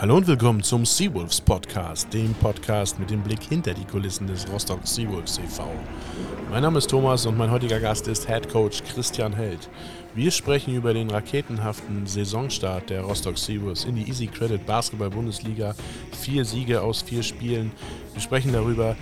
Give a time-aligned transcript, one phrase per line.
[0.00, 4.48] Hallo und willkommen zum Seawolves Podcast, dem Podcast mit dem Blick hinter die Kulissen des
[4.48, 5.68] Rostock Seawolves e.V.
[6.52, 9.68] Mein Name ist Thomas und mein heutiger Gast ist Head Coach Christian Held.
[10.14, 15.74] Wir sprechen über den raketenhaften Saisonstart der Rostock Seawolves in die Easy Credit Basketball Bundesliga.
[16.12, 17.72] Vier Siege aus vier Spielen.
[18.12, 18.94] Wir sprechen darüber,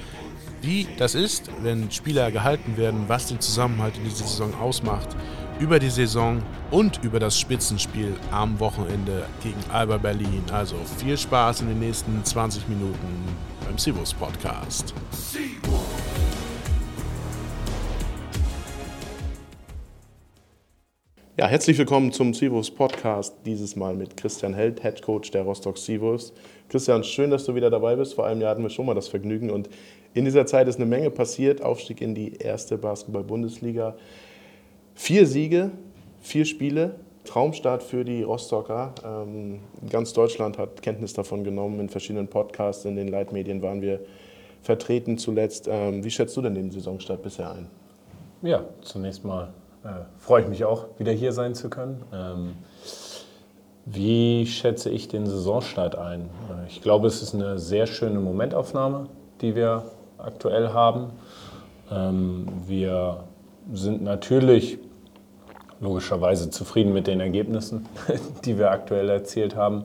[0.63, 5.15] wie das ist, wenn Spieler gehalten werden, was den Zusammenhalt in dieser Saison ausmacht
[5.59, 10.43] über die Saison und über das Spitzenspiel am Wochenende gegen Alba Berlin.
[10.53, 13.25] Also viel Spaß in den nächsten 20 Minuten
[13.65, 14.93] beim Sivus Podcast.
[21.39, 25.79] Ja, herzlich willkommen zum Sivus Podcast, dieses Mal mit Christian Held, Head Coach der Rostock
[25.79, 26.35] Sivus.
[26.69, 28.15] Christian, schön, dass du wieder dabei bist.
[28.15, 29.71] Vor einem Jahr hatten wir schon mal das Vergnügen und
[30.13, 31.63] in dieser Zeit ist eine Menge passiert.
[31.63, 33.97] Aufstieg in die erste Basketball-Bundesliga.
[34.99, 35.71] Vier Siege,
[36.21, 38.95] vier Spiele, Traumstart für die Rostocker.
[39.05, 41.81] Ähm, ganz Deutschland hat Kenntnis davon genommen.
[41.81, 44.01] In verschiedenen Podcasts, in den Leitmedien waren wir
[44.63, 45.69] vertreten zuletzt.
[45.71, 47.67] Ähm, wie schätzt du denn den Saisonstart bisher ein?
[48.41, 49.53] Ja, zunächst mal
[49.85, 52.03] äh, freue ich mich auch, wieder hier sein zu können.
[52.13, 52.55] Ähm,
[53.85, 56.23] wie schätze ich den Saisonstart ein?
[56.23, 59.09] Äh, ich glaube, es ist eine sehr schöne Momentaufnahme,
[59.43, 59.85] die wir
[60.17, 61.11] aktuell haben.
[61.93, 63.25] Ähm, wir
[63.73, 64.79] sind natürlich
[65.81, 67.87] logischerweise zufrieden mit den Ergebnissen,
[68.45, 69.85] die wir aktuell erzielt haben.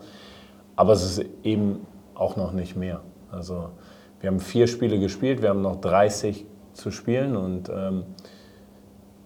[0.75, 3.01] Aber es ist eben auch noch nicht mehr.
[3.31, 3.69] Also
[4.19, 8.03] wir haben vier Spiele gespielt, wir haben noch 30 zu spielen und ähm,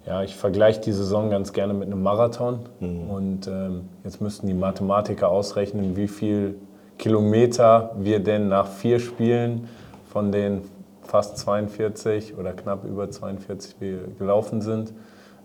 [0.06, 2.60] ja, ich vergleiche die Saison ganz gerne mit einem Marathon.
[2.80, 3.10] Mhm.
[3.10, 6.56] Und ähm, jetzt müssten die Mathematiker ausrechnen, wie viel
[6.98, 9.68] Kilometer wir denn nach vier Spielen
[10.08, 10.62] von den
[11.04, 13.76] fast 42 oder knapp über 42
[14.18, 14.94] gelaufen sind.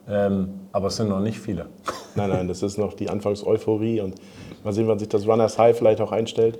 [0.09, 1.67] Ähm, aber es sind noch nicht viele.
[2.17, 4.17] Nein, nein, das ist noch die Anfangseuphorie und
[4.65, 6.59] mal sehen, wann sich das Runners High vielleicht auch einstellt,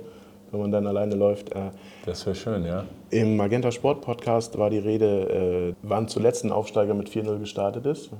[0.49, 1.51] wenn man dann alleine läuft.
[1.51, 1.71] Äh,
[2.05, 2.85] das wäre schön, ja.
[3.09, 7.85] Im Magenta Sport Podcast war die Rede, äh, wann zuletzt ein Aufsteiger mit 4-0 gestartet
[7.85, 8.11] ist.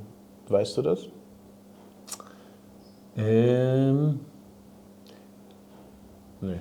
[0.49, 1.07] Weißt du das?
[3.17, 4.19] Ähm.
[6.41, 6.59] Nee.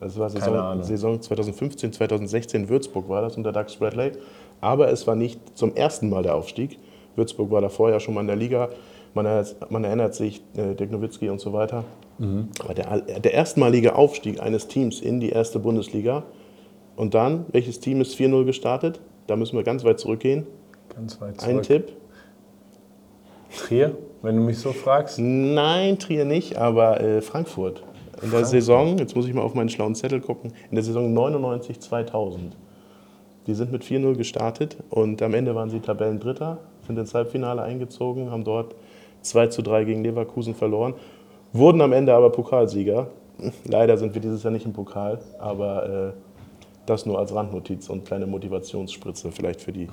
[0.00, 4.12] Das war Saison, Saison 2015, 2016 Würzburg war das unter Doug Spradley.
[4.60, 6.78] Aber es war nicht zum ersten Mal der Aufstieg.
[7.16, 8.68] Würzburg war davor ja schon mal in der Liga.
[9.14, 11.84] Man, man erinnert sich, äh, Dirk Nowitzki und so weiter.
[12.18, 12.48] Mhm.
[12.60, 16.22] Aber der, der erstmalige Aufstieg eines Teams in die erste Bundesliga.
[16.96, 19.00] Und dann, welches Team ist 4-0 gestartet?
[19.26, 20.46] Da müssen wir ganz weit zurückgehen.
[20.94, 21.56] Ganz weit zurück.
[21.56, 21.92] Ein Tipp.
[23.56, 25.18] Trier, wenn du mich so fragst?
[25.18, 27.82] Nein, Trier nicht, aber äh, Frankfurt.
[28.22, 31.12] In der Saison, jetzt muss ich mal auf meinen schlauen Zettel gucken, in der Saison
[31.16, 32.52] 99-2000.
[33.46, 36.58] Die sind mit 4-0 gestartet und am Ende waren sie Tabellendritter,
[36.92, 38.74] sind ins Halbfinale eingezogen, haben dort
[39.22, 40.94] 2 zu 3 gegen Leverkusen verloren,
[41.52, 43.08] wurden am Ende aber Pokalsieger.
[43.64, 46.12] Leider sind wir dieses Jahr nicht im Pokal, aber äh,
[46.86, 49.88] das nur als Randnotiz und kleine Motivationsspritze vielleicht für die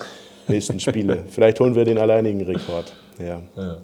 [0.48, 1.24] nächsten Spiele.
[1.28, 2.94] vielleicht holen wir den alleinigen Rekord.
[3.18, 3.42] Ja.
[3.56, 3.78] ja.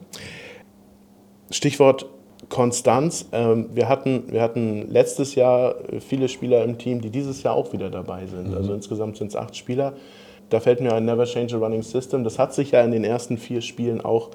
[1.52, 2.08] Stichwort
[2.50, 3.28] Konstanz.
[3.32, 7.72] Ähm, wir, hatten, wir hatten letztes Jahr viele Spieler im Team, die dieses Jahr auch
[7.74, 8.50] wieder dabei sind.
[8.50, 8.58] Mhm.
[8.58, 9.94] Also insgesamt sind es acht Spieler.
[10.50, 12.24] Da fällt mir ein Never Change a Running System.
[12.24, 14.30] Das hat sich ja in den ersten vier Spielen auch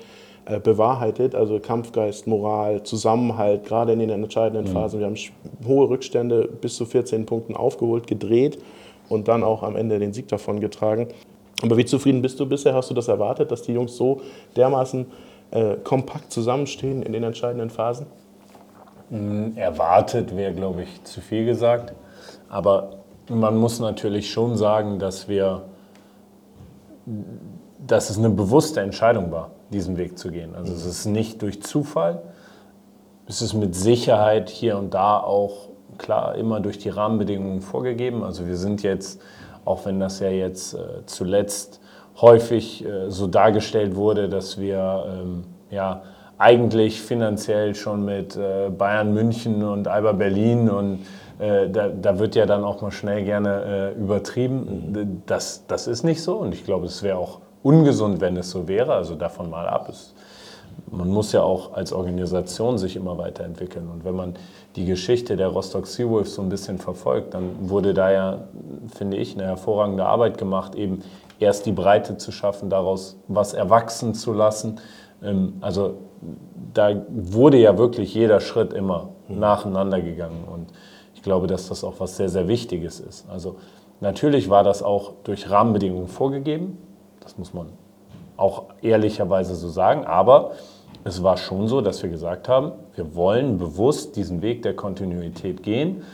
[0.47, 1.35] äh, bewahrheitet.
[1.35, 4.75] Also Kampfgeist, Moral, Zusammenhalt, gerade in den entscheidenden mhm.
[4.75, 5.01] Phasen.
[5.01, 5.17] Wir haben
[5.67, 8.59] hohe Rückstände bis zu 14 Punkten aufgeholt, gedreht
[9.09, 11.09] und dann auch am Ende den Sieg davon getragen.
[11.63, 12.75] Aber wie zufrieden bist du bisher?
[12.75, 14.23] Hast du das erwartet, dass die Jungs so
[14.57, 15.07] dermaßen
[15.51, 18.07] äh, kompakt zusammenstehen in den entscheidenden Phasen?
[19.11, 21.93] Mm, erwartet wäre, glaube ich, zu viel gesagt.
[22.49, 25.63] Aber man muss natürlich schon sagen, dass wir
[27.87, 30.55] dass es eine bewusste Entscheidung war, diesen Weg zu gehen.
[30.55, 32.23] Also es ist nicht durch Zufall,
[33.27, 38.25] es ist mit Sicherheit hier und da auch klar immer durch die Rahmenbedingungen vorgegeben.
[38.25, 39.21] Also wir sind jetzt,
[39.65, 41.81] auch wenn das ja jetzt äh, zuletzt
[42.21, 46.03] häufig äh, so dargestellt wurde, dass wir ähm, ja
[46.39, 51.01] eigentlich finanziell schon mit äh, Bayern München und Alba Berlin und
[51.41, 54.93] äh, da, da, wird ja dann auch mal schnell gerne äh, übertrieben.
[54.93, 55.23] Mhm.
[55.27, 58.69] Das, das ist nicht so und ich glaube, es wäre auch ungesund, wenn es so
[58.69, 58.95] wäre.
[58.95, 59.89] Also davon mal ab.
[59.89, 60.15] Es,
[60.91, 63.89] man muss ja auch als Organisation sich immer weiterentwickeln.
[63.89, 64.35] Und wenn man
[64.77, 68.39] die Geschichte der Rostock Seawolves so ein bisschen verfolgt, dann wurde da ja,
[68.95, 71.03] finde ich, eine hervorragende Arbeit gemacht, eben
[71.39, 74.81] erst die Breite zu schaffen, daraus was erwachsen zu lassen.
[75.23, 75.95] Ähm, also
[76.75, 79.39] da wurde ja wirklich jeder Schritt immer mhm.
[79.39, 80.45] nacheinander gegangen.
[80.51, 80.69] Und
[81.21, 83.29] ich glaube, dass das auch was sehr, sehr Wichtiges ist.
[83.29, 83.57] Also
[84.01, 86.79] natürlich war das auch durch Rahmenbedingungen vorgegeben,
[87.21, 87.67] das muss man
[88.39, 90.53] auch ehrlicherweise so sagen, aber
[91.05, 95.63] es war schon so, dass wir gesagt haben, wir wollen bewusst diesen Weg der Kontinuität
[95.63, 96.05] gehen.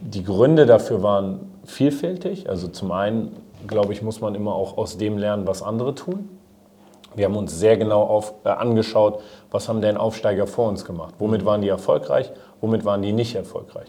[0.00, 2.48] Die Gründe dafür waren vielfältig.
[2.48, 3.36] Also zum einen,
[3.68, 6.28] glaube ich, muss man immer auch aus dem lernen, was andere tun.
[7.14, 9.20] Wir haben uns sehr genau auf, äh, angeschaut,
[9.52, 11.14] was haben denn Aufsteiger vor uns gemacht?
[11.20, 12.32] Womit waren die erfolgreich?
[12.60, 13.86] Womit waren die nicht erfolgreich?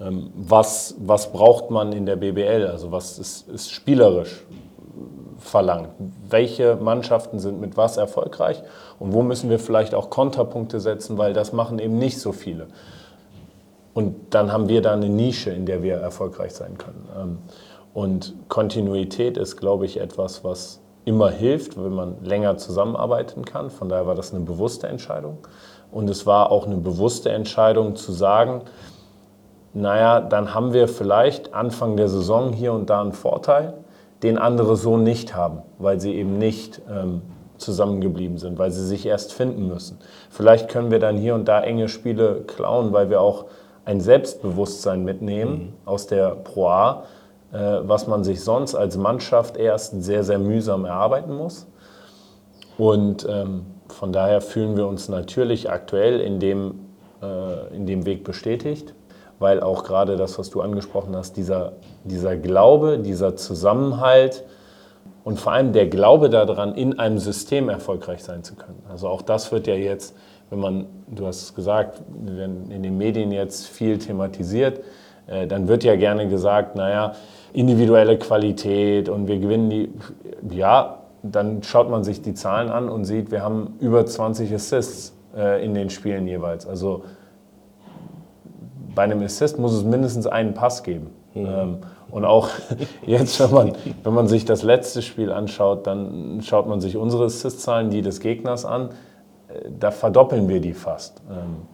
[0.00, 2.66] Ähm, was, was braucht man in der BBL?
[2.66, 4.44] Also was ist, ist spielerisch
[5.38, 5.90] verlangt?
[6.28, 8.62] Welche Mannschaften sind mit was erfolgreich?
[8.98, 12.66] Und wo müssen wir vielleicht auch Konterpunkte setzen, weil das machen eben nicht so viele.
[13.92, 17.08] Und dann haben wir da eine Nische, in der wir erfolgreich sein können.
[17.16, 17.38] Ähm,
[17.92, 23.70] und Kontinuität ist, glaube ich, etwas, was immer hilft, wenn man länger zusammenarbeiten kann.
[23.70, 25.38] Von daher war das eine bewusste Entscheidung.
[25.92, 28.62] Und es war auch eine bewusste Entscheidung zu sagen,
[29.74, 33.74] naja, dann haben wir vielleicht Anfang der Saison hier und da einen Vorteil,
[34.22, 37.22] den andere so nicht haben, weil sie eben nicht ähm,
[37.58, 39.98] zusammengeblieben sind, weil sie sich erst finden müssen.
[40.30, 43.46] Vielleicht können wir dann hier und da enge Spiele klauen, weil wir auch
[43.84, 45.72] ein Selbstbewusstsein mitnehmen mhm.
[45.84, 47.02] aus der Pro A,
[47.52, 51.66] äh, was man sich sonst als Mannschaft erst sehr, sehr mühsam erarbeiten muss.
[52.78, 56.86] Und ähm, von daher fühlen wir uns natürlich aktuell in dem,
[57.20, 58.93] äh, in dem Weg bestätigt
[59.38, 61.72] weil auch gerade das, was du angesprochen hast, dieser,
[62.04, 64.44] dieser Glaube, dieser Zusammenhalt
[65.24, 68.82] und vor allem der Glaube daran, in einem System erfolgreich sein zu können.
[68.90, 70.14] Also auch das wird ja jetzt,
[70.50, 74.80] wenn man, du hast es gesagt, in den Medien jetzt viel thematisiert,
[75.26, 77.14] äh, dann wird ja gerne gesagt, naja,
[77.52, 79.90] individuelle Qualität und wir gewinnen die,
[80.50, 85.16] ja, dann schaut man sich die Zahlen an und sieht, wir haben über 20 Assists
[85.34, 86.66] äh, in den Spielen jeweils.
[86.66, 87.04] Also
[88.94, 91.10] bei einem Assist muss es mindestens einen Pass geben.
[91.34, 91.78] Mhm.
[92.10, 92.48] Und auch
[93.06, 97.24] jetzt, wenn man, wenn man sich das letzte Spiel anschaut, dann schaut man sich unsere
[97.24, 98.90] Assist-Zahlen, die des Gegners an.
[99.48, 101.66] Äh, da verdoppeln wir die fast ähm,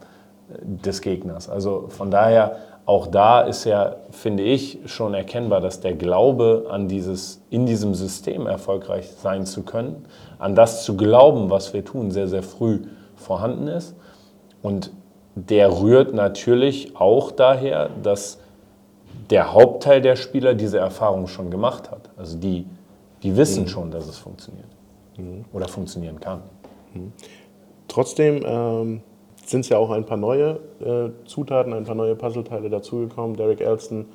[0.65, 1.49] des Gegners.
[1.49, 2.57] Also von daher,
[2.87, 7.95] auch da ist ja, finde ich, schon erkennbar, dass der Glaube an dieses, in diesem
[7.95, 10.05] System erfolgreich sein zu können,
[10.39, 12.81] an das zu glauben, was wir tun, sehr, sehr früh
[13.15, 13.95] vorhanden ist.
[14.63, 14.91] Und
[15.35, 18.39] der rührt natürlich auch daher, dass
[19.31, 22.11] der Hauptteil der Spieler diese Erfahrung schon gemacht hat.
[22.17, 22.67] Also die,
[23.23, 23.69] die wissen mhm.
[23.69, 24.69] schon, dass es funktioniert
[25.17, 25.45] mhm.
[25.53, 26.43] oder funktionieren kann.
[26.95, 27.13] Mhm.
[27.87, 29.03] Trotzdem ähm,
[29.45, 33.37] sind es ja auch ein paar neue äh, Zutaten, ein paar neue Puzzleteile dazugekommen.
[33.37, 34.07] Derek Elston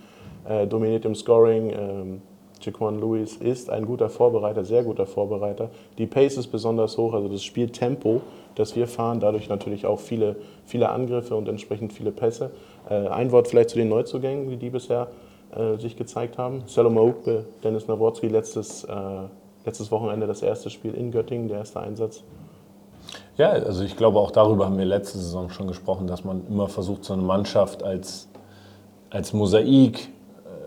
[0.48, 1.72] äh, dominiert im Scoring.
[1.72, 2.22] Ähm,
[2.62, 5.70] Jaquan Lewis ist ein guter Vorbereiter, sehr guter Vorbereiter.
[5.98, 8.22] Die Pace ist besonders hoch, also das Spieltempo
[8.56, 9.20] das wir fahren.
[9.20, 12.52] Dadurch natürlich auch viele, viele Angriffe und entsprechend viele Pässe.
[12.90, 15.08] Äh, ein Wort vielleicht zu den Neuzugängen, wie die bisher
[15.56, 16.64] äh, sich gezeigt haben.
[16.66, 18.94] Salome Oakbe, Dennis Nawrotski, letztes, äh,
[19.66, 22.24] letztes Wochenende das erste Spiel in Göttingen, der erste Einsatz.
[23.38, 26.68] Ja, also ich glaube, auch darüber haben wir letzte Saison schon gesprochen, dass man immer
[26.68, 28.30] versucht, so eine Mannschaft als,
[29.10, 30.10] als Mosaik,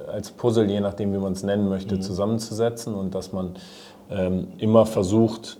[0.08, 2.02] als Puzzle, je nachdem, wie man es nennen möchte, mhm.
[2.02, 3.54] zusammenzusetzen und dass man
[4.10, 5.58] ähm, immer versucht,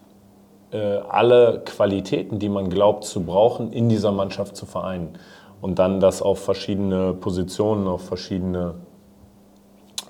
[0.71, 5.19] alle Qualitäten, die man glaubt zu brauchen, in dieser Mannschaft zu vereinen.
[5.61, 8.75] Und dann das auf verschiedene Positionen, auf verschiedene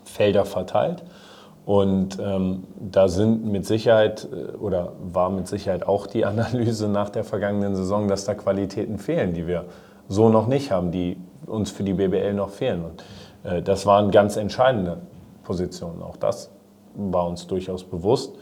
[0.04, 1.04] Felder verteilt.
[1.68, 7.10] Und ähm, da sind mit Sicherheit äh, oder war mit Sicherheit auch die Analyse nach
[7.10, 9.66] der vergangenen Saison, dass da Qualitäten fehlen, die wir
[10.08, 12.84] so noch nicht haben, die uns für die BBL noch fehlen.
[12.86, 13.04] Und
[13.44, 14.96] äh, das waren ganz entscheidende
[15.44, 16.02] Positionen.
[16.02, 16.50] Auch das
[16.94, 18.34] war uns durchaus bewusst.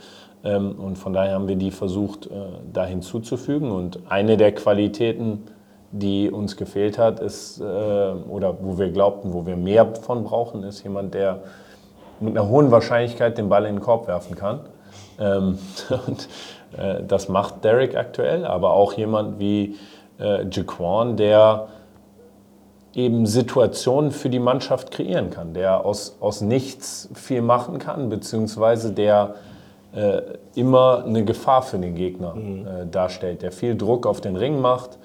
[0.47, 2.31] Ähm, und von daher haben wir die versucht, äh,
[2.73, 3.73] da hinzuzufügen.
[3.73, 5.45] Und eine der Qualitäten,
[5.91, 10.63] die uns gefehlt hat, ist, äh, oder wo wir glaubten, wo wir mehr von brauchen,
[10.63, 11.41] ist jemand, der
[12.21, 14.61] mit einer hohen Wahrscheinlichkeit den Ball in den Korb werfen kann.
[15.19, 15.59] Ähm,
[16.07, 16.29] und
[16.79, 19.77] äh, das macht Derek aktuell, aber auch jemand wie
[20.19, 21.69] Jaquan, der
[22.95, 28.93] eben Situationen für die Mannschaft kreieren kann, der aus, aus nichts viel machen kann, beziehungsweise
[28.93, 29.35] der
[29.97, 30.21] äh,
[30.55, 32.67] immer eine Gefahr für den Gegner mhm.
[32.67, 34.99] äh, darstellt, der viel Druck auf den Ring macht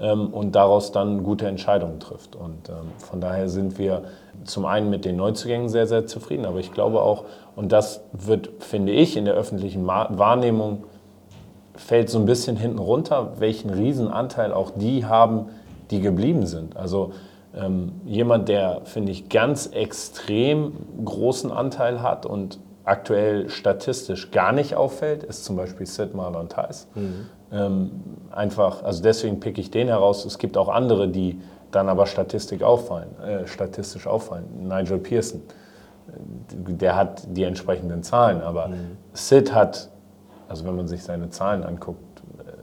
[0.00, 2.34] ähm, und daraus dann gute Entscheidungen trifft.
[2.34, 4.04] Und ähm, von daher sind wir
[4.44, 7.24] zum einen mit den Neuzugängen sehr, sehr zufrieden, aber ich glaube auch,
[7.56, 10.84] und das wird, finde ich, in der öffentlichen Wahrnehmung
[11.74, 15.50] fällt so ein bisschen hinten runter, welchen Riesenanteil auch die haben,
[15.90, 16.76] die geblieben sind.
[16.76, 17.12] Also
[17.54, 20.72] ähm, jemand, der, finde ich, ganz extrem
[21.04, 22.58] großen Anteil hat und
[22.88, 26.88] aktuell statistisch gar nicht auffällt, ist zum Beispiel Sid Marlon Theis.
[26.94, 27.26] Mhm.
[27.52, 27.90] Ähm,
[28.30, 30.24] einfach, also deswegen picke ich den heraus.
[30.24, 31.40] Es gibt auch andere, die
[31.70, 34.46] dann aber Statistik auffallen, äh, statistisch auffallen.
[34.66, 35.42] Nigel Pearson,
[36.48, 38.96] der hat die entsprechenden Zahlen, aber mhm.
[39.12, 39.90] Sid hat,
[40.48, 42.00] also wenn man sich seine Zahlen anguckt,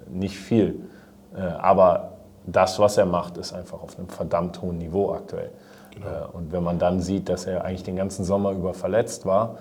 [0.10, 0.88] nicht viel.
[1.36, 2.14] Äh, aber
[2.48, 5.52] das, was er macht, ist einfach auf einem verdammt hohen Niveau aktuell.
[5.92, 6.08] Genau.
[6.08, 9.58] Äh, und wenn man dann sieht, dass er eigentlich den ganzen Sommer über verletzt war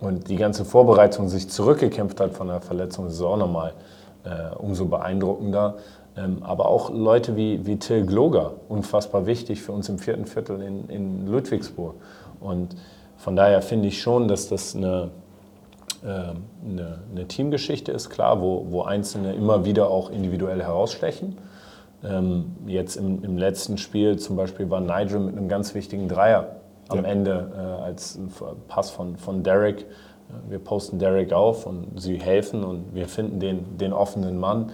[0.00, 3.74] und die ganze Vorbereitung sich zurückgekämpft hat von der Verletzung, ist auch nochmal
[4.24, 5.76] äh, umso beeindruckender.
[6.16, 10.62] Ähm, aber auch Leute wie, wie Till Gloger, unfassbar wichtig für uns im vierten Viertel
[10.62, 11.94] in, in Ludwigsburg.
[12.40, 12.76] Und
[13.16, 15.10] von daher finde ich schon, dass das eine,
[16.04, 21.36] äh, eine, eine, Teamgeschichte ist, klar, wo, wo Einzelne immer wieder auch individuell herausstechen.
[22.04, 26.57] Ähm, jetzt im, im, letzten Spiel zum Beispiel war Nigel mit einem ganz wichtigen Dreier
[26.88, 27.10] am ja.
[27.10, 28.18] Ende äh, als
[28.68, 29.86] Pass von, von Derek.
[30.48, 34.72] Wir posten Derek auf und sie helfen und wir finden den, den offenen Mann.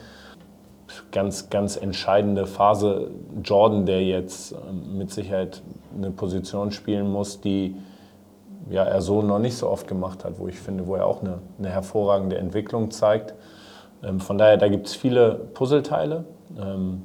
[1.12, 3.10] Ganz, ganz entscheidende Phase.
[3.42, 5.62] Jordan, der jetzt ähm, mit Sicherheit
[5.96, 7.76] eine Position spielen muss, die
[8.70, 11.22] ja, er so noch nicht so oft gemacht hat, wo ich finde, wo er auch
[11.22, 13.34] eine, eine hervorragende Entwicklung zeigt.
[14.02, 16.24] Ähm, von daher, da gibt es viele Puzzleteile.
[16.58, 17.02] Ähm,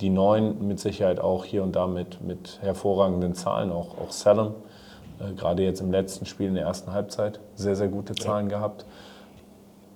[0.00, 4.54] die neuen mit Sicherheit auch hier und da mit, mit hervorragenden Zahlen, auch, auch Salem,
[5.18, 8.58] äh, gerade jetzt im letzten Spiel in der ersten Halbzeit, sehr, sehr gute Zahlen ja.
[8.58, 8.86] gehabt.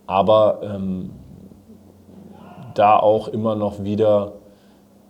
[0.06, 1.10] Aber ähm,
[2.74, 4.32] da auch immer noch wieder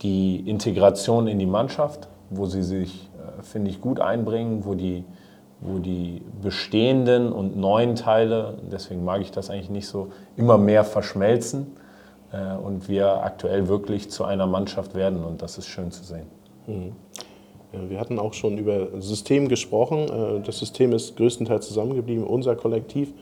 [0.03, 5.05] die Integration in die Mannschaft, wo sie sich, äh, finde ich, gut einbringen, wo die,
[5.61, 10.85] wo die bestehenden und neuen Teile, deswegen mag ich das eigentlich nicht so, immer mehr
[10.85, 11.77] verschmelzen
[12.33, 16.27] äh, und wir aktuell wirklich zu einer Mannschaft werden und das ist schön zu sehen.
[16.67, 16.93] Mhm.
[17.89, 20.09] Wir hatten auch schon über System gesprochen.
[20.09, 23.13] Äh, das System ist größtenteils zusammengeblieben, unser Kollektiv.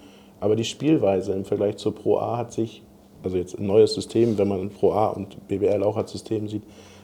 [0.41, 2.83] Aber die Spielweise im Vergleich zur Pro A hat sich,
[3.23, 6.63] also jetzt ein neues System, wenn man Pro A und BBL auch als System sieht,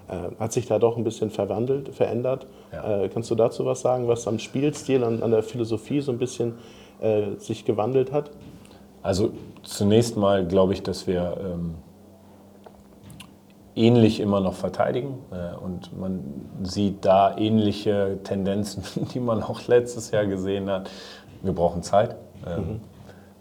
[0.08, 2.46] äh, hat sich da doch ein bisschen verwandelt, verändert.
[2.72, 3.08] Ja.
[3.08, 6.54] Kannst du dazu was sagen, was am Spielstil, an, an der Philosophie so ein bisschen
[7.00, 8.30] äh, sich gewandelt hat?
[9.02, 9.30] Also
[9.62, 11.75] zunächst mal glaube ich, dass wir ähm,
[13.76, 15.18] ähnlich immer noch verteidigen.
[15.30, 16.25] Äh, und man
[16.62, 18.83] sieht da ähnliche Tendenzen,
[19.14, 20.90] die man auch letztes Jahr gesehen hat.
[21.42, 22.16] Wir brauchen Zeit.
[22.47, 22.80] Ähm, mhm.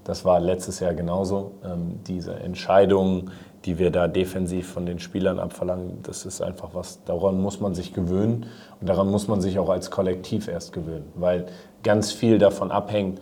[0.04, 1.54] Das war letztes Jahr genauso.
[1.64, 3.32] Ähm, diese Entscheidungen,
[3.64, 7.74] die wir da defensiv von den Spielern abverlangen, das ist einfach was, daran muss man
[7.74, 8.46] sich gewöhnen.
[8.80, 11.48] Und daran muss man sich auch als Kollektiv erst gewöhnen, weil
[11.82, 13.20] ganz viel davon abhängt,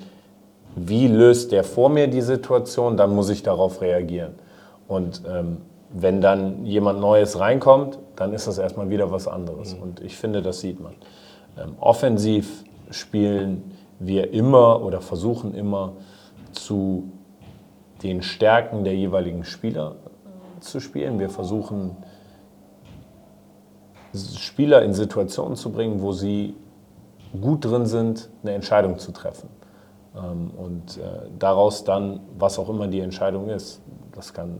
[0.75, 4.33] wie löst der vor mir die Situation, dann muss ich darauf reagieren.
[4.87, 5.57] Und ähm,
[5.93, 9.75] wenn dann jemand Neues reinkommt, dann ist das erstmal wieder was anderes.
[9.75, 9.81] Mhm.
[9.81, 10.93] Und ich finde, das sieht man.
[11.57, 15.93] Ähm, offensiv spielen wir immer oder versuchen immer
[16.51, 17.11] zu
[18.01, 19.95] den Stärken der jeweiligen Spieler
[20.59, 21.19] zu spielen.
[21.19, 21.95] Wir versuchen
[24.35, 26.55] Spieler in Situationen zu bringen, wo sie
[27.39, 29.49] gut drin sind, eine Entscheidung zu treffen.
[30.15, 33.81] Ähm, und äh, daraus dann, was auch immer die Entscheidung ist,
[34.11, 34.59] das kann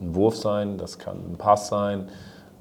[0.00, 2.08] ein Wurf sein, das kann ein Pass sein.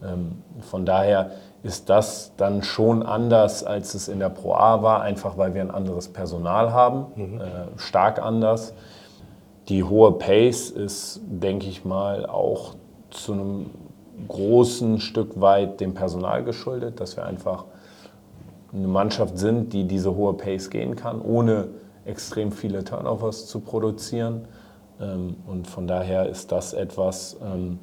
[0.03, 1.31] Ähm, von daher
[1.63, 5.61] ist das dann schon anders, als es in der Pro A war, einfach weil wir
[5.61, 7.41] ein anderes Personal haben, mhm.
[7.41, 8.73] Äh, stark anders.
[9.69, 12.75] Die hohe Pace ist, denke ich mal, auch
[13.11, 13.69] zu einem
[14.27, 17.65] großen Stück weit dem Personal geschuldet, dass wir einfach
[18.73, 21.67] eine Mannschaft sind, die diese hohe Pace gehen kann, ohne
[22.05, 24.45] extrem viele Turnovers zu produzieren.
[25.03, 27.79] Ähm, und von daher ist das etwas, ähm,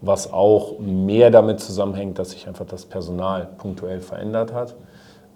[0.00, 4.76] was auch mehr damit zusammenhängt, dass sich einfach das Personal punktuell verändert hat,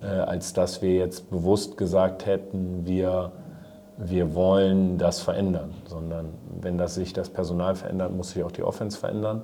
[0.03, 3.33] äh, als dass wir jetzt bewusst gesagt hätten, wir,
[3.97, 5.75] wir wollen das verändern.
[5.87, 9.43] Sondern wenn das sich das Personal verändert, muss sich auch die Offense verändern.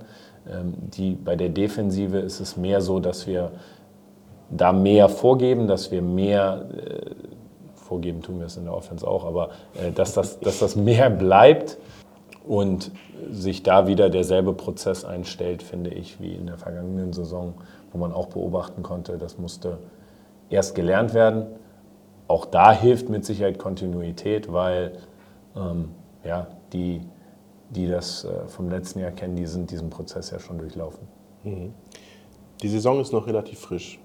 [0.48, 3.50] Ähm, die, bei der Defensive ist es mehr so, dass wir
[4.50, 7.10] da mehr vorgeben, dass wir mehr äh,
[7.88, 11.10] vorgeben tun wir es in der Offense auch, aber äh, dass, das, dass das mehr
[11.10, 11.78] bleibt
[12.46, 12.92] und
[13.30, 17.54] sich da wieder derselbe Prozess einstellt, finde ich, wie in der vergangenen Saison,
[17.92, 19.78] wo man auch beobachten konnte, das musste
[20.50, 21.46] erst gelernt werden.
[22.26, 24.92] Auch da hilft mit Sicherheit Kontinuität, weil
[25.56, 25.90] ähm,
[26.24, 27.00] ja, die,
[27.70, 31.08] die das äh, vom letzten Jahr kennen, die sind diesen Prozess ja schon durchlaufen.
[31.44, 31.74] Mhm.
[32.62, 33.98] Die Saison ist noch relativ frisch.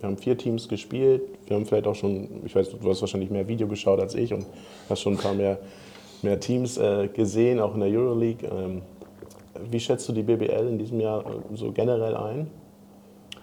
[0.00, 1.22] Wir haben vier Teams gespielt.
[1.46, 4.32] Wir haben vielleicht auch schon, ich weiß, du hast wahrscheinlich mehr Video geschaut als ich
[4.32, 4.46] und
[4.88, 5.58] hast schon ein paar mehr,
[6.22, 8.48] mehr Teams äh, gesehen, auch in der Euroleague.
[8.50, 8.82] Ähm,
[9.70, 12.50] wie schätzt du die BBL in diesem Jahr äh, so generell ein?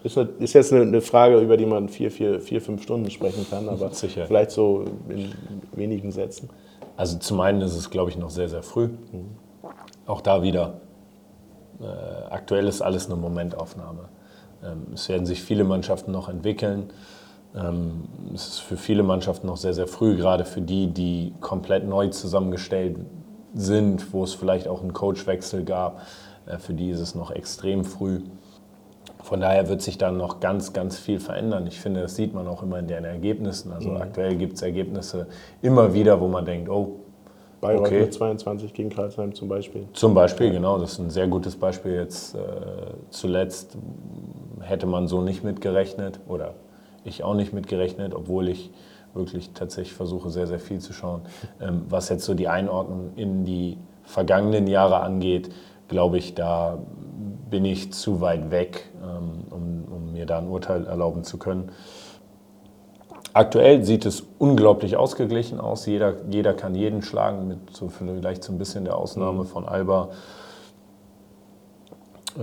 [0.03, 3.45] Ist, ist jetzt eine, eine, Frage, über die man vier, vier, vier, fünf Stunden sprechen
[3.49, 4.25] kann, aber Sicher.
[4.25, 5.31] vielleicht so in
[5.73, 6.49] wenigen Sätzen.
[6.95, 8.87] Also zum einen ist es, glaube ich, noch sehr, sehr früh.
[8.87, 9.35] Mhm.
[10.07, 10.81] Auch da wieder,
[11.79, 11.85] äh,
[12.31, 14.09] aktuell ist alles eine Momentaufnahme.
[14.63, 16.91] Ähm, es werden sich viele Mannschaften noch entwickeln.
[17.55, 21.87] Ähm, es ist für viele Mannschaften noch sehr, sehr früh, gerade für die, die komplett
[21.87, 22.97] neu zusammengestellt
[23.53, 26.01] sind, wo es vielleicht auch einen Coachwechsel gab.
[26.45, 28.21] Äh, für die ist es noch extrem früh.
[29.23, 31.67] Von daher wird sich dann noch ganz, ganz viel verändern.
[31.67, 33.73] Ich finde, das sieht man auch immer in den Ergebnissen.
[33.73, 33.97] Also mhm.
[33.97, 35.27] aktuell gibt es Ergebnisse
[35.61, 36.99] immer wieder, wo man denkt, oh,
[37.59, 38.01] Bayreuth okay.
[38.01, 39.87] mit 22 gegen Karlsheim zum Beispiel.
[39.93, 40.77] Zum Beispiel, genau.
[40.77, 42.35] Das ist ein sehr gutes Beispiel jetzt.
[42.35, 42.39] Äh,
[43.09, 43.77] zuletzt
[44.61, 46.53] hätte man so nicht mitgerechnet oder
[47.03, 48.71] ich auch nicht mitgerechnet, obwohl ich
[49.13, 51.21] wirklich tatsächlich versuche, sehr, sehr viel zu schauen.
[51.59, 55.49] Ähm, was jetzt so die Einordnung in die vergangenen Jahre angeht,
[55.87, 56.77] glaube ich, da
[57.49, 61.71] bin ich zu weit weg, ähm, um, um mir da ein Urteil erlauben zu können.
[63.33, 65.85] Aktuell sieht es unglaublich ausgeglichen aus.
[65.85, 69.47] Jeder, jeder kann jeden schlagen, mit so vielleicht so ein bisschen der Ausnahme mhm.
[69.47, 70.09] von Alba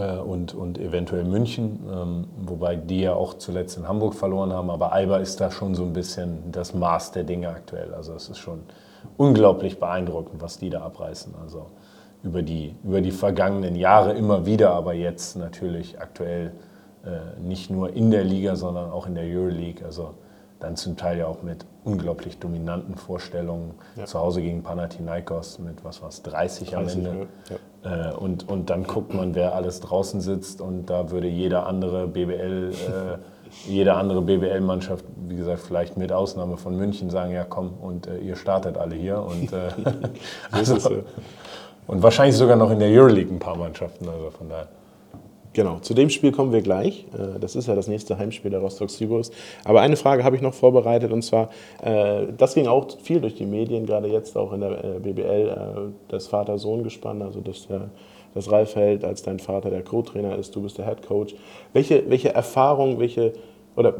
[0.01, 4.71] und, und eventuell München, ähm, wobei die ja auch zuletzt in Hamburg verloren haben.
[4.71, 7.95] Aber Alba ist da schon so ein bisschen das Maß der Dinge aktuell.
[7.95, 8.61] Also es ist schon
[9.17, 11.35] unglaublich beeindruckend, was die da abreißen.
[11.43, 11.67] Also
[12.23, 16.53] über die, über die vergangenen Jahre immer wieder, aber jetzt natürlich aktuell
[17.05, 19.85] äh, nicht nur in der Liga, sondern auch in der Euroleague.
[19.85, 20.15] Also
[20.59, 23.75] dann zum Teil ja auch mit unglaublich dominanten Vorstellungen.
[23.97, 24.07] Ja.
[24.07, 27.27] Zu Hause gegen Panathinaikos mit, was war es, 30, 30 am Ende.
[27.51, 27.57] Ja.
[27.85, 32.07] Äh, und, und dann guckt man, wer alles draußen sitzt und da würde jeder andere
[32.07, 37.75] BBL, äh, jede andere BBL-Mannschaft, wie gesagt, vielleicht mit Ausnahme von München, sagen, ja komm,
[37.81, 39.21] und äh, ihr startet alle hier.
[39.21, 39.69] Und, äh,
[40.51, 41.03] also,
[41.87, 44.69] und wahrscheinlich sogar noch in der Euroleague ein paar Mannschaften, also von daher.
[45.55, 47.07] Genau, zu dem Spiel kommen wir gleich.
[47.17, 49.31] Äh, das ist ja das nächste Heimspiel der Rostock Seawolves.
[49.65, 51.49] Aber eine Frage habe ich noch vorbereitet und zwar,
[51.81, 55.93] äh, das ging auch viel durch die Medien, gerade jetzt auch in der äh, BBL,
[56.09, 57.69] das Vater-Sohn-Gespann, also das,
[58.35, 61.37] das Ralf Held als dein Vater der Co-Trainer ist, du bist der Head Coach.
[61.73, 63.33] Welche, welche Erfahrung, welche,
[63.77, 63.95] oder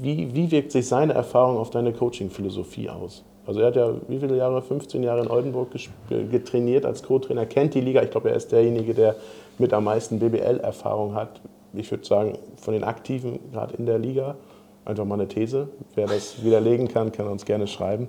[0.00, 3.24] wie, wie wirkt sich seine Erfahrung auf deine Coaching-Philosophie aus?
[3.50, 5.70] Also er hat ja wie viele Jahre, 15 Jahre in Oldenburg
[6.08, 8.00] getrainiert als Co-Trainer, kennt die Liga.
[8.00, 9.16] Ich glaube, er ist derjenige, der
[9.58, 11.40] mit am meisten BBL-Erfahrung hat.
[11.72, 14.36] Ich würde sagen, von den Aktiven gerade in der Liga.
[14.84, 15.66] Einfach mal eine These.
[15.96, 18.06] Wer das widerlegen kann, kann uns gerne schreiben.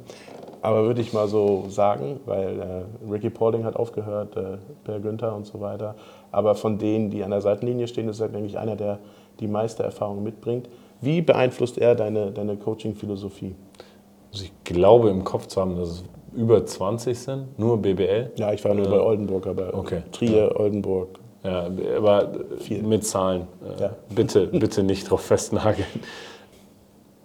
[0.62, 5.36] Aber würde ich mal so sagen, weil äh, Ricky Paulding hat aufgehört, äh, Per Günther
[5.36, 5.96] und so weiter.
[6.32, 9.00] Aber von denen, die an der Seitenlinie stehen, ist er, denke ich, einer, der
[9.40, 10.70] die meiste Erfahrung mitbringt.
[11.02, 13.56] Wie beeinflusst er deine, deine Coaching-Philosophie?
[14.32, 18.32] Also ich glaube im Kopf zu haben, dass es über 20 sind, nur BBL.
[18.36, 20.04] Ja, ich war nur äh, bei Oldenburg, aber okay.
[20.12, 22.84] Trier, Oldenburg, ja, aber Viel.
[22.84, 23.48] mit Zahlen.
[23.78, 23.96] Äh, ja.
[24.10, 25.88] Bitte, bitte nicht drauf festnageln.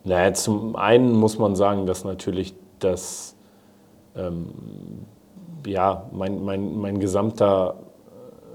[0.04, 3.36] Naja, zum einen muss man sagen, dass natürlich das,
[4.16, 4.50] ähm,
[5.66, 7.74] ja, mein, mein, mein gesamter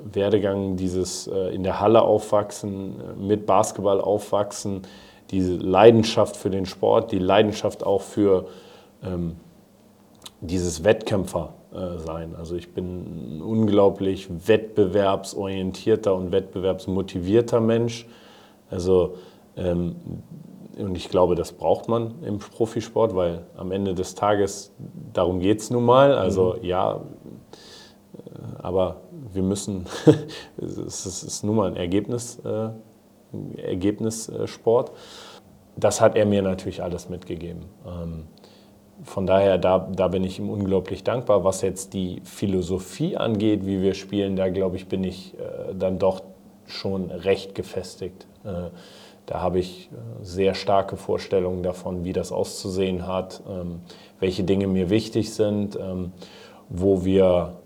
[0.04, 4.84] Werdegang, dieses äh, in der Halle aufwachsen, äh, mit Basketball aufwachsen,
[5.32, 8.48] diese Leidenschaft für den Sport, die Leidenschaft auch für
[9.04, 9.38] ähm,
[10.42, 12.36] dieses Wettkämpfer äh, sein.
[12.36, 18.08] Also ich bin ein unglaublich wettbewerbsorientierter und wettbewerbsmotivierter Mensch.
[18.70, 19.16] Also
[19.56, 19.96] ähm,
[20.78, 24.74] und ich glaube, das braucht man im Profisport, weil am Ende des Tages
[25.14, 26.14] darum geht es nun mal.
[26.14, 26.66] Also mhm.
[26.66, 27.00] ja, äh,
[28.62, 29.86] aber wir müssen,
[30.58, 32.70] es ist nun mal ein Ergebnis, äh,
[33.58, 34.92] Ergebnissport.
[35.78, 37.66] Das hat er mir natürlich alles mitgegeben.
[37.86, 38.28] Ähm,
[39.04, 41.44] von daher, da, da bin ich ihm unglaublich dankbar.
[41.44, 45.98] Was jetzt die Philosophie angeht, wie wir spielen, da glaube ich, bin ich äh, dann
[45.98, 46.22] doch
[46.68, 48.28] schon recht gefestigt.
[48.44, 48.70] Äh,
[49.26, 53.82] da habe ich äh, sehr starke Vorstellungen davon, wie das auszusehen hat, ähm,
[54.20, 56.12] welche Dinge mir wichtig sind, ähm,
[56.70, 57.58] wo wir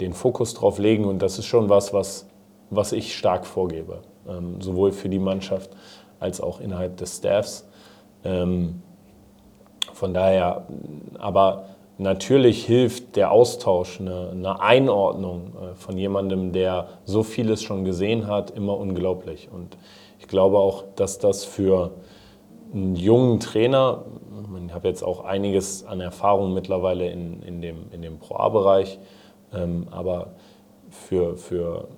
[0.00, 1.04] den Fokus drauf legen.
[1.04, 2.28] Und das ist schon was, was,
[2.70, 4.02] was ich stark vorgebe,
[4.60, 5.70] sowohl für die Mannschaft
[6.20, 7.68] als auch innerhalb des Staffs.
[8.24, 8.82] Ähm,
[9.92, 10.66] von daher,
[11.18, 11.66] aber
[11.98, 18.26] natürlich hilft der Austausch, eine, eine Einordnung äh, von jemandem, der so vieles schon gesehen
[18.26, 19.48] hat, immer unglaublich.
[19.52, 19.76] Und
[20.18, 21.92] ich glaube auch, dass das für
[22.72, 24.04] einen jungen Trainer,
[24.66, 28.98] ich habe jetzt auch einiges an Erfahrung mittlerweile in, in dem, in dem Pro-A-Bereich,
[29.52, 30.34] ähm, aber
[30.90, 31.88] für, für,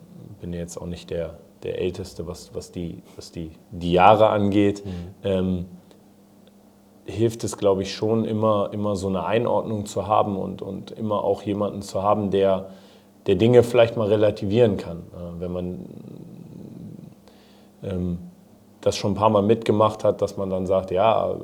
[0.41, 4.85] bin jetzt auch nicht der, der Älteste, was, was, die, was die, die Jahre angeht.
[4.85, 4.91] Mhm.
[5.25, 5.65] Ähm,
[7.07, 11.25] hilft es, glaube ich, schon immer, immer so eine Einordnung zu haben und, und immer
[11.25, 12.71] auch jemanden zu haben, der,
[13.27, 14.99] der Dinge vielleicht mal relativieren kann.
[14.99, 15.79] Äh, wenn man
[17.83, 18.19] ähm,
[18.81, 21.35] das schon ein paar Mal mitgemacht hat, dass man dann sagt, ja,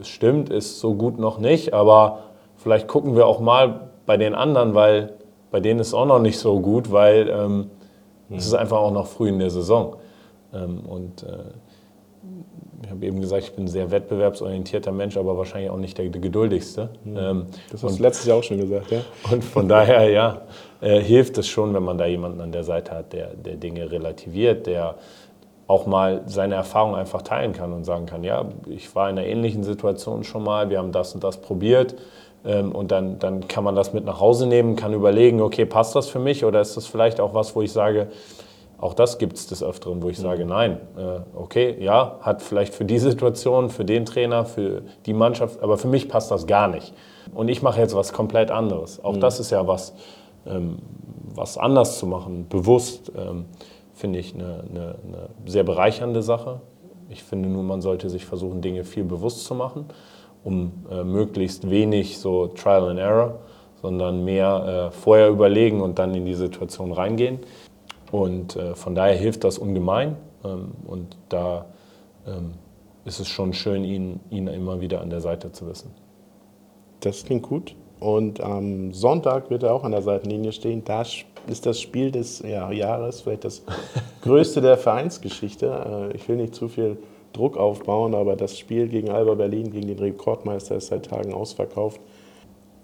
[0.00, 2.20] es stimmt, ist so gut noch nicht, aber
[2.56, 5.14] vielleicht gucken wir auch mal bei den anderen, weil
[5.50, 7.70] bei denen ist es auch noch nicht so gut, weil ähm,
[8.28, 8.36] mhm.
[8.36, 9.96] es ist einfach auch noch früh in der Saison.
[10.52, 11.38] Ähm, und äh,
[12.82, 16.08] ich habe eben gesagt, ich bin ein sehr wettbewerbsorientierter Mensch, aber wahrscheinlich auch nicht der,
[16.08, 16.90] geduldigste.
[17.04, 17.16] Mhm.
[17.16, 19.00] Ähm, das hast du letztes Jahr auch schon gesagt, ja.
[19.30, 20.42] Und von daher, ja,
[20.80, 23.90] äh, hilft es schon, wenn man da jemanden an der Seite hat, der, der Dinge
[23.90, 24.96] relativiert, der
[25.66, 29.26] auch mal seine Erfahrung einfach teilen kann und sagen kann, ja, ich war in einer
[29.26, 31.94] ähnlichen Situation schon mal, wir haben das und das probiert.
[32.44, 35.94] Ähm, und dann, dann kann man das mit nach Hause nehmen, kann überlegen, okay, passt
[35.96, 38.08] das für mich oder ist das vielleicht auch was, wo ich sage,
[38.78, 42.74] auch das gibt es des Öfteren, wo ich sage, nein, äh, okay, ja, hat vielleicht
[42.74, 46.68] für die Situation, für den Trainer, für die Mannschaft, aber für mich passt das gar
[46.68, 46.92] nicht.
[47.34, 49.02] Und ich mache jetzt was komplett anderes.
[49.02, 49.20] Auch mhm.
[49.20, 49.94] das ist ja was,
[50.46, 50.78] ähm,
[51.34, 53.46] was anders zu machen, bewusst, ähm,
[53.94, 56.60] finde ich eine, eine, eine sehr bereichernde Sache.
[57.08, 59.86] Ich finde nur, man sollte sich versuchen, Dinge viel bewusst zu machen,
[60.44, 63.40] um äh, möglichst wenig so Trial and Error,
[63.80, 67.40] sondern mehr äh, vorher überlegen und dann in die Situation reingehen.
[68.12, 70.16] Und äh, von daher hilft das ungemein.
[70.44, 71.66] Ähm, und da
[72.26, 72.52] ähm,
[73.04, 75.90] ist es schon schön, ihn, ihn immer wieder an der Seite zu wissen.
[77.00, 77.74] Das klingt gut.
[78.00, 80.84] Und am Sonntag wird er auch an der Seitenlinie stehen.
[80.84, 81.02] Da
[81.46, 83.62] ist das Spiel des ja, Jahres, vielleicht das
[84.22, 86.10] größte der Vereinsgeschichte.
[86.12, 86.98] Äh, ich will nicht zu viel
[87.34, 92.00] Druck aufbauen, aber das Spiel gegen Alba Berlin, gegen den Rekordmeister, ist seit Tagen ausverkauft.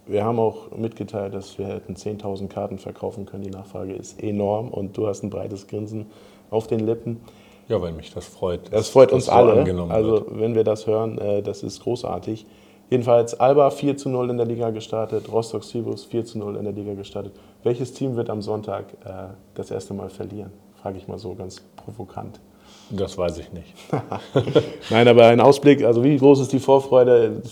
[0.07, 3.45] Wir haben auch mitgeteilt, dass wir hätten 10.000 Karten verkaufen können.
[3.45, 6.07] Die Nachfrage ist enorm und du hast ein breites Grinsen
[6.51, 7.21] auf den Lippen.
[7.69, 8.73] Ja, weil mich das freut.
[8.73, 9.63] Das freut uns alle.
[9.89, 10.41] also wird.
[10.41, 12.45] wenn wir das hören, äh, das ist großartig.
[12.91, 16.65] Jedenfalls Alba 4 zu 0 in der Liga gestartet, Rostock Sivus 4 zu 0 in
[16.65, 17.33] der Liga gestartet.
[17.63, 20.51] Welches Team wird am Sonntag äh, das erste Mal verlieren?
[20.83, 22.41] Frage ich mal so ganz provokant.
[22.91, 23.73] Das weiß ich nicht.
[24.91, 27.43] Nein, aber ein Ausblick, also wie groß ist die Vorfreude?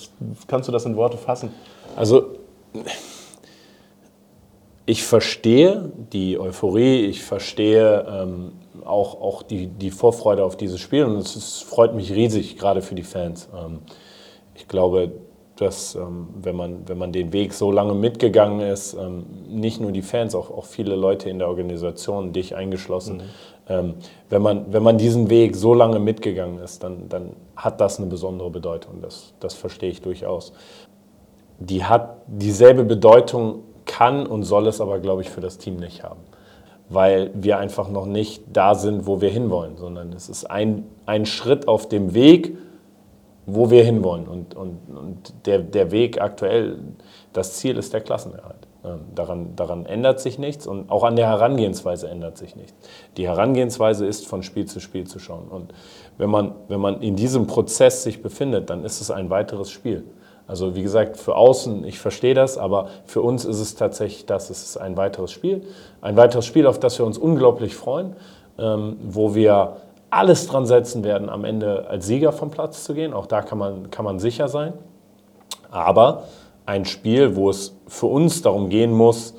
[0.46, 1.50] Kannst du das in Worte fassen?
[1.96, 2.34] Also
[4.84, 8.52] ich verstehe die Euphorie, ich verstehe ähm,
[8.84, 12.82] auch, auch die, die Vorfreude auf dieses Spiel und es, es freut mich riesig, gerade
[12.82, 13.48] für die Fans.
[13.54, 13.80] Ähm,
[14.54, 15.12] ich glaube,
[15.56, 19.92] dass ähm, wenn, man, wenn man den Weg so lange mitgegangen ist, ähm, nicht nur
[19.92, 23.22] die Fans, auch, auch viele Leute in der Organisation, dich eingeschlossen, mhm.
[23.68, 23.94] Ähm,
[24.30, 28.06] wenn, man, wenn man diesen Weg so lange mitgegangen ist, dann, dann hat das eine
[28.08, 29.00] besondere Bedeutung.
[29.02, 30.52] Das, das verstehe ich durchaus.
[31.58, 36.02] Die hat dieselbe Bedeutung kann und soll es aber, glaube ich, für das Team nicht
[36.02, 36.20] haben.
[36.88, 41.26] Weil wir einfach noch nicht da sind, wo wir hinwollen, sondern es ist ein, ein
[41.26, 42.56] Schritt auf dem Weg,
[43.44, 44.28] wo wir hinwollen.
[44.28, 46.78] Und, und, und der, der Weg aktuell,
[47.32, 48.67] das Ziel ist der Klassenerhalt.
[48.84, 52.74] Ähm, daran, daran ändert sich nichts und auch an der Herangehensweise ändert sich nichts.
[53.16, 55.48] Die Herangehensweise ist, von Spiel zu Spiel zu schauen.
[55.48, 55.72] Und
[56.16, 60.04] wenn man, wenn man in diesem Prozess sich befindet, dann ist es ein weiteres Spiel.
[60.46, 64.48] Also wie gesagt, für außen, ich verstehe das, aber für uns ist es tatsächlich das,
[64.48, 65.62] es ist ein weiteres Spiel.
[66.00, 68.14] Ein weiteres Spiel, auf das wir uns unglaublich freuen,
[68.58, 73.12] ähm, wo wir alles dran setzen werden, am Ende als Sieger vom Platz zu gehen.
[73.12, 74.72] Auch da kann man, kann man sicher sein.
[75.70, 76.22] Aber
[76.68, 79.34] ein Spiel, wo es für uns darum gehen muss,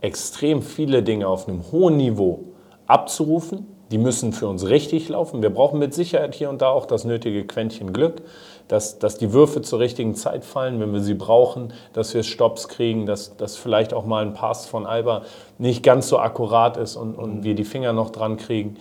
[0.00, 2.40] extrem viele Dinge auf einem hohen Niveau
[2.86, 3.66] abzurufen.
[3.90, 5.42] Die müssen für uns richtig laufen.
[5.42, 8.22] Wir brauchen mit Sicherheit hier und da auch das nötige Quäntchen Glück
[8.70, 12.68] dass, dass die Würfe zur richtigen Zeit fallen, wenn wir sie brauchen, dass wir Stops
[12.68, 15.22] kriegen, dass, dass vielleicht auch mal ein Pass von Alba
[15.58, 17.44] nicht ganz so akkurat ist und, und mhm.
[17.44, 18.76] wir die Finger noch dran kriegen.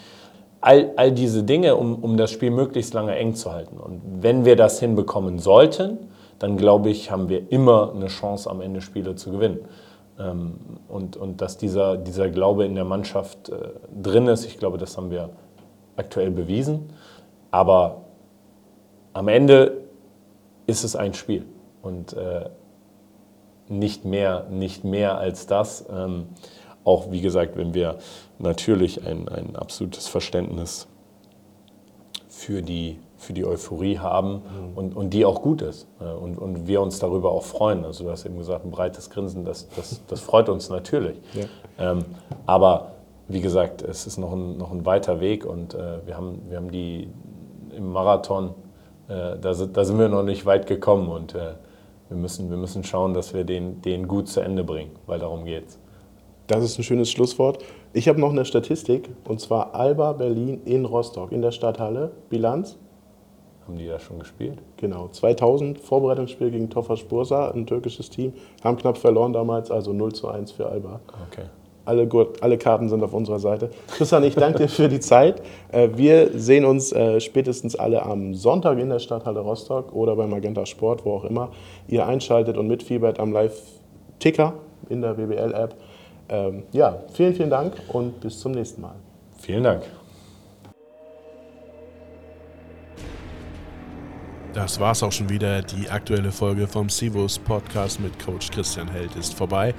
[0.62, 3.77] All, all diese Dinge, um, um das Spiel möglichst lange eng zu halten.
[3.77, 5.97] Und wenn wir das hinbekommen sollten,
[6.39, 9.60] dann glaube ich, haben wir immer eine Chance, am Ende Spiele zu gewinnen.
[10.17, 10.56] Ähm,
[10.88, 13.69] und, und dass dieser, dieser Glaube in der Mannschaft äh,
[14.02, 15.30] drin ist, ich glaube, das haben wir
[15.95, 16.93] aktuell bewiesen.
[17.52, 18.06] Aber
[19.13, 19.82] am Ende
[20.67, 21.45] ist es ein Spiel
[21.82, 22.49] und äh,
[23.67, 25.86] nicht, mehr, nicht mehr als das.
[25.91, 26.28] Ähm,
[26.84, 27.97] auch wie gesagt, wenn wir
[28.38, 30.88] natürlich ein, ein absolutes Verständnis
[32.28, 34.77] für die, für die Euphorie haben mhm.
[34.77, 37.86] und, und die auch gut ist äh, und, und wir uns darüber auch freuen.
[37.86, 41.17] Also du hast eben gesagt, ein breites Grinsen, das, das, das freut uns natürlich.
[41.34, 41.91] Ja.
[41.91, 42.05] Ähm,
[42.45, 42.93] aber
[43.27, 46.58] wie gesagt, es ist noch ein, noch ein weiter Weg und äh, wir, haben, wir
[46.58, 47.10] haben die
[47.75, 48.55] im Marathon
[49.10, 51.53] äh, da, da, sind wir noch nicht weit gekommen und äh,
[52.10, 55.45] wir, müssen, wir müssen schauen, dass wir den, den gut zu Ende bringen, weil darum
[55.45, 55.79] geht's.
[56.47, 57.63] Das ist ein schönes Schlusswort.
[57.93, 62.12] Ich habe noch eine Statistik und zwar Alba Berlin in Rostock in der Stadthalle.
[62.29, 62.77] Bilanz?
[63.69, 64.58] Haben die da schon gespielt?
[64.77, 65.10] Genau.
[65.10, 68.34] 2000 Vorbereitungsspiel gegen Tofaş Bursa, ein türkisches Team.
[68.63, 70.99] Haben knapp verloren damals, also 0 zu 1 für Alba.
[71.29, 71.43] Okay.
[71.86, 72.10] Alle,
[72.41, 73.69] alle Karten sind auf unserer Seite.
[73.95, 75.43] Christian, ich danke dir für die Zeit.
[75.71, 80.32] Äh, wir sehen uns äh, spätestens alle am Sonntag in der Stadthalle Rostock oder beim
[80.32, 81.51] Magenta Sport, wo auch immer
[81.88, 84.55] ihr einschaltet und mitfiebert am Live-Ticker
[84.89, 85.75] in der WBL-App.
[86.29, 88.95] Ähm, ja, vielen, vielen Dank und bis zum nächsten Mal.
[89.38, 89.84] Vielen Dank.
[94.60, 95.62] Das war's auch schon wieder.
[95.62, 99.74] Die aktuelle Folge vom Sivus Podcast mit Coach Christian Held ist vorbei.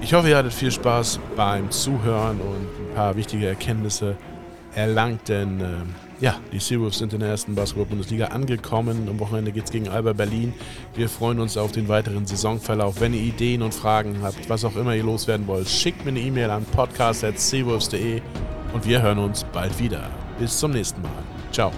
[0.00, 4.16] Ich hoffe, ihr hattet viel Spaß beim Zuhören und ein paar wichtige Erkenntnisse
[4.76, 5.64] erlangt, denn äh,
[6.20, 9.08] ja, die Seawolves sind in der ersten Basketball-Bundesliga angekommen.
[9.10, 10.54] Am Wochenende geht es gegen Alba Berlin.
[10.94, 13.00] Wir freuen uns auf den weiteren Saisonverlauf.
[13.00, 16.20] Wenn ihr Ideen und Fragen habt, was auch immer ihr loswerden wollt, schickt mir eine
[16.20, 18.22] E-Mail an podcast.seawolves.de
[18.72, 20.10] und wir hören uns bald wieder.
[20.38, 21.10] Bis zum nächsten Mal.
[21.50, 21.72] Ciao.